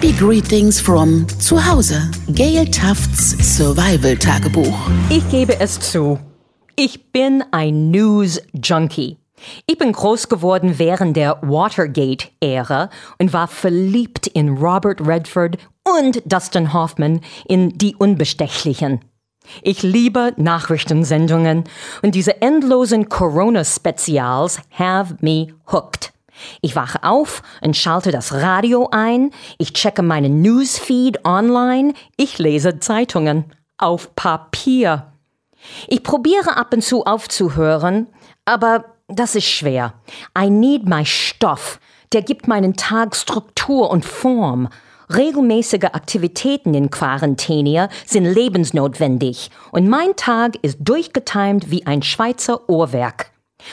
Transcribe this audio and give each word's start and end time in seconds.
Happy 0.00 0.12
Greetings 0.12 0.80
from 0.80 1.28
zu 1.28 1.62
Hause. 1.62 2.10
Gail 2.32 2.64
Tufts 2.64 3.32
Survival 3.54 4.16
Tagebuch. 4.16 4.74
Ich 5.10 5.28
gebe 5.28 5.60
es 5.60 5.78
zu. 5.78 6.18
Ich 6.74 7.12
bin 7.12 7.44
ein 7.50 7.90
News 7.90 8.40
Junkie. 8.54 9.18
Ich 9.66 9.76
bin 9.76 9.92
groß 9.92 10.30
geworden 10.30 10.78
während 10.78 11.18
der 11.18 11.36
Watergate-Ära 11.42 12.88
und 13.18 13.34
war 13.34 13.46
verliebt 13.46 14.26
in 14.28 14.56
Robert 14.56 15.06
Redford 15.06 15.58
und 15.86 16.22
Dustin 16.24 16.72
Hoffman 16.72 17.20
in 17.46 17.76
Die 17.76 17.94
Unbestechlichen. 17.94 19.00
Ich 19.60 19.82
liebe 19.82 20.32
Nachrichtensendungen 20.38 21.64
und 22.00 22.14
diese 22.14 22.40
endlosen 22.40 23.10
Corona-Spezials 23.10 24.60
have 24.78 25.18
me 25.20 25.48
hooked. 25.70 26.14
Ich 26.60 26.76
wache 26.76 27.02
auf 27.02 27.42
und 27.60 27.76
schalte 27.76 28.10
das 28.10 28.32
Radio 28.32 28.88
ein, 28.92 29.30
ich 29.58 29.72
checke 29.72 30.02
meinen 30.02 30.42
Newsfeed 30.42 31.24
online, 31.24 31.94
ich 32.16 32.38
lese 32.38 32.80
Zeitungen 32.80 33.44
auf 33.78 34.14
Papier. 34.14 35.12
Ich 35.88 36.02
probiere 36.02 36.56
ab 36.56 36.72
und 36.72 36.82
zu 36.82 37.04
aufzuhören, 37.04 38.08
aber 38.44 38.84
das 39.08 39.34
ist 39.34 39.46
schwer. 39.46 39.94
I 40.38 40.48
need 40.50 40.88
my 40.88 41.04
Stoff. 41.04 41.80
Der 42.12 42.22
gibt 42.22 42.48
meinen 42.48 42.76
Tag 42.76 43.14
Struktur 43.14 43.90
und 43.90 44.04
Form. 44.04 44.68
Regelmäßige 45.14 45.86
Aktivitäten 45.92 46.74
in 46.74 46.90
Quarantäne 46.90 47.88
sind 48.06 48.24
lebensnotwendig 48.26 49.50
und 49.72 49.88
mein 49.88 50.14
Tag 50.14 50.56
ist 50.62 50.78
durchgetimt 50.80 51.70
wie 51.70 51.84
ein 51.86 52.02
Schweizer 52.02 52.68
Uhrwerk. 52.68 53.32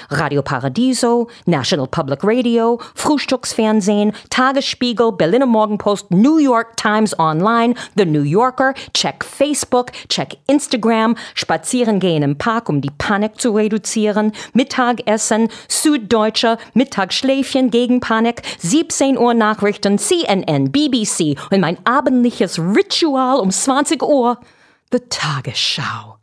Radio 0.09 0.41
Paradiso, 0.41 1.27
National 1.45 1.87
Public 1.87 2.19
Radio, 2.23 2.79
Frühstücksfernsehen, 2.95 4.13
Tagesspiegel, 4.29 5.11
Berliner 5.11 5.45
Morgenpost, 5.45 6.11
New 6.11 6.37
York 6.37 6.77
Times 6.77 7.17
Online, 7.19 7.73
The 7.95 8.05
New 8.05 8.23
Yorker, 8.23 8.73
check 8.93 9.23
Facebook, 9.23 9.91
check 10.09 10.37
Instagram, 10.47 11.15
spazieren 11.33 11.99
gehen 11.99 12.23
im 12.23 12.37
Park, 12.37 12.69
um 12.69 12.81
die 12.81 12.91
Panik 12.97 13.39
zu 13.39 13.51
reduzieren, 13.51 14.31
Mittagessen, 14.53 15.49
Süddeutscher, 15.67 16.57
Mittagsschläfchen 16.73 17.71
gegen 17.71 17.99
Panik, 17.99 18.41
17 18.59 19.17
Uhr 19.17 19.33
Nachrichten, 19.33 19.97
CNN, 19.97 20.71
BBC 20.71 21.37
und 21.51 21.59
mein 21.59 21.77
abendliches 21.85 22.59
Ritual 22.59 23.39
um 23.39 23.51
20 23.51 24.01
Uhr, 24.03 24.39
The 24.91 24.99
Tagesschau. 25.09 26.17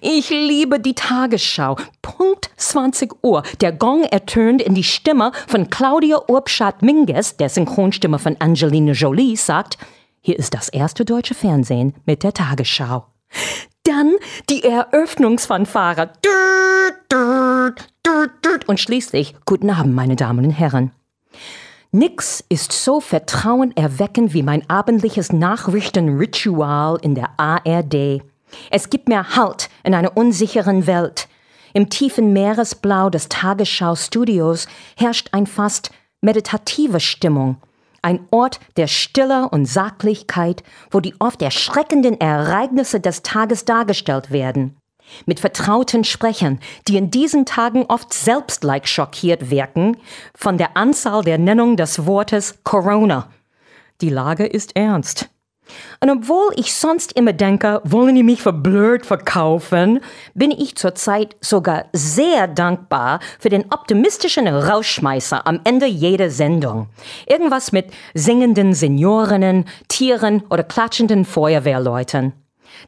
Ich 0.00 0.30
liebe 0.30 0.80
die 0.80 0.94
Tagesschau. 0.94 1.76
Punkt 2.02 2.50
20 2.56 3.22
Uhr. 3.22 3.42
Der 3.60 3.72
Gong 3.72 4.04
ertönt 4.04 4.62
in 4.62 4.74
die 4.74 4.84
Stimme 4.84 5.32
von 5.46 5.70
Claudia 5.70 6.20
Urbschat-Minges, 6.28 7.36
der 7.36 7.48
Synchronstimme 7.48 8.18
von 8.18 8.36
Angelina 8.38 8.92
Jolie, 8.92 9.36
sagt, 9.36 9.78
hier 10.20 10.38
ist 10.38 10.54
das 10.54 10.68
erste 10.68 11.04
deutsche 11.04 11.34
Fernsehen 11.34 11.94
mit 12.04 12.22
der 12.22 12.34
Tagesschau. 12.34 13.06
Dann 13.84 14.14
die 14.48 14.62
Eröffnungsfanfare. 14.62 16.10
Und 18.66 18.80
schließlich, 18.80 19.34
guten 19.46 19.70
Abend, 19.70 19.94
meine 19.94 20.16
Damen 20.16 20.44
und 20.44 20.50
Herren. 20.50 20.92
Nix 21.92 22.44
ist 22.48 22.70
so 22.70 23.00
vertrauenerweckend 23.00 24.32
wie 24.32 24.44
mein 24.44 24.68
abendliches 24.70 25.32
Nachrichtenritual 25.32 26.98
in 27.02 27.16
der 27.16 27.30
ARD. 27.36 28.22
Es 28.70 28.90
gibt 28.90 29.08
mir 29.08 29.36
Halt 29.36 29.70
in 29.84 29.94
einer 29.94 30.16
unsicheren 30.16 30.86
Welt. 30.86 31.28
Im 31.72 31.88
tiefen 31.88 32.32
Meeresblau 32.32 33.10
des 33.10 33.28
Tagesschau-Studios 33.28 34.66
herrscht 34.96 35.28
ein 35.32 35.46
fast 35.46 35.90
meditative 36.20 37.00
Stimmung. 37.00 37.56
Ein 38.02 38.26
Ort 38.30 38.60
der 38.76 38.86
Stille 38.86 39.48
und 39.50 39.66
Sachlichkeit, 39.66 40.62
wo 40.90 41.00
die 41.00 41.14
oft 41.18 41.42
erschreckenden 41.42 42.20
Ereignisse 42.20 42.98
des 42.98 43.22
Tages 43.22 43.64
dargestellt 43.66 44.30
werden. 44.30 44.76
Mit 45.26 45.40
vertrauten 45.40 46.04
Sprechern, 46.04 46.60
die 46.88 46.96
in 46.96 47.10
diesen 47.10 47.44
Tagen 47.44 47.84
oft 47.88 48.14
selbst-like 48.14 48.88
schockiert 48.88 49.50
wirken, 49.50 49.96
von 50.34 50.56
der 50.56 50.76
Anzahl 50.76 51.22
der 51.24 51.38
Nennung 51.38 51.76
des 51.76 52.06
Wortes 52.06 52.58
Corona. 52.64 53.28
Die 54.00 54.08
Lage 54.08 54.46
ist 54.46 54.76
ernst. 54.76 55.28
Und 56.00 56.10
obwohl 56.10 56.52
ich 56.56 56.74
sonst 56.74 57.12
immer 57.12 57.32
denke, 57.32 57.80
wollen 57.84 58.14
die 58.14 58.22
mich 58.22 58.42
für 58.42 58.52
blöd 58.52 59.04
verkaufen, 59.04 60.00
bin 60.34 60.50
ich 60.50 60.76
zurzeit 60.76 61.36
sogar 61.40 61.86
sehr 61.92 62.48
dankbar 62.48 63.20
für 63.38 63.48
den 63.48 63.64
optimistischen 63.72 64.48
Rausschmeißer 64.48 65.46
am 65.46 65.60
Ende 65.64 65.86
jeder 65.86 66.30
Sendung. 66.30 66.88
Irgendwas 67.26 67.72
mit 67.72 67.86
singenden 68.14 68.74
Seniorinnen, 68.74 69.66
Tieren 69.88 70.42
oder 70.50 70.62
klatschenden 70.62 71.24
Feuerwehrleuten. 71.24 72.32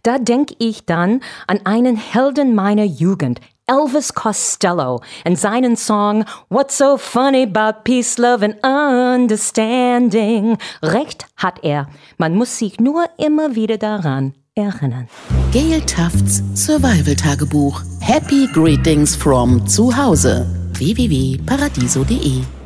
Da 0.03 0.19
denke 0.19 0.55
ich 0.59 0.87
dann 0.87 1.21
an 1.47 1.61
einen 1.65 1.97
Helden 1.97 2.55
meiner 2.55 2.85
Jugend, 2.85 3.41
Elvis 3.73 4.13
Costello 4.13 5.01
and 5.25 5.39
seinen 5.39 5.77
Song 5.77 6.27
What's 6.51 6.77
So 6.77 6.99
Funny 6.99 7.45
About 7.45 7.85
Peace, 7.85 8.19
Love 8.19 8.45
and 8.45 8.57
Understanding. 8.63 10.59
Recht 10.83 11.27
hat 11.37 11.61
er. 11.63 11.87
Man 12.19 12.35
muss 12.35 12.59
sich 12.59 12.79
nur 12.81 13.07
immer 13.17 13.55
wieder 13.55 13.79
daran 13.79 14.35
erinnern. 14.55 15.09
Gail 15.53 15.81
Tufts 15.81 16.43
Survival 16.55 17.17
Tagebuch. 17.17 17.83
Happy 18.01 18.47
Greetings 18.53 19.17
from 19.17 19.67
zu 19.67 19.97
Hause. 19.97 20.47
www.paradiso.de 20.75 22.62